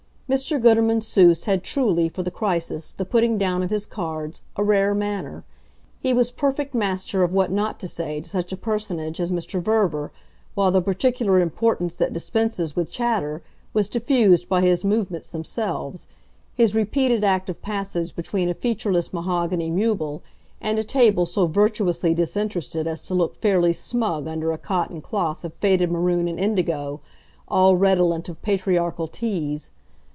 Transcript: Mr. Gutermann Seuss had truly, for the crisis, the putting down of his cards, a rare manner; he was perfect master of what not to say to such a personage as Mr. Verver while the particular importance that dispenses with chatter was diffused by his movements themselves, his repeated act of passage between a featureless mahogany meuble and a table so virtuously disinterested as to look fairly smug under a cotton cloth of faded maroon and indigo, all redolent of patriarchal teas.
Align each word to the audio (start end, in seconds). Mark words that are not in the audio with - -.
Mr. 0.31 0.57
Gutermann 0.63 1.01
Seuss 1.01 1.43
had 1.43 1.61
truly, 1.61 2.07
for 2.07 2.23
the 2.23 2.31
crisis, 2.31 2.93
the 2.93 3.03
putting 3.03 3.37
down 3.37 3.61
of 3.61 3.69
his 3.69 3.85
cards, 3.85 4.39
a 4.55 4.63
rare 4.63 4.95
manner; 4.95 5.43
he 5.99 6.13
was 6.13 6.31
perfect 6.31 6.73
master 6.73 7.21
of 7.21 7.33
what 7.33 7.51
not 7.51 7.77
to 7.81 7.85
say 7.85 8.21
to 8.21 8.29
such 8.29 8.53
a 8.53 8.55
personage 8.55 9.19
as 9.19 9.29
Mr. 9.29 9.61
Verver 9.61 10.09
while 10.55 10.71
the 10.71 10.81
particular 10.81 11.41
importance 11.41 11.95
that 11.95 12.13
dispenses 12.13 12.77
with 12.77 12.89
chatter 12.89 13.41
was 13.73 13.89
diffused 13.89 14.47
by 14.47 14.61
his 14.61 14.85
movements 14.85 15.27
themselves, 15.27 16.07
his 16.55 16.73
repeated 16.73 17.25
act 17.25 17.49
of 17.49 17.61
passage 17.61 18.15
between 18.15 18.47
a 18.47 18.53
featureless 18.53 19.11
mahogany 19.11 19.69
meuble 19.69 20.21
and 20.61 20.79
a 20.79 20.83
table 20.85 21.25
so 21.25 21.45
virtuously 21.45 22.13
disinterested 22.13 22.87
as 22.87 23.05
to 23.05 23.13
look 23.13 23.35
fairly 23.35 23.73
smug 23.73 24.29
under 24.29 24.53
a 24.53 24.57
cotton 24.57 25.01
cloth 25.01 25.43
of 25.43 25.53
faded 25.53 25.91
maroon 25.91 26.29
and 26.29 26.39
indigo, 26.39 27.01
all 27.49 27.75
redolent 27.75 28.29
of 28.29 28.41
patriarchal 28.41 29.09
teas. 29.09 29.71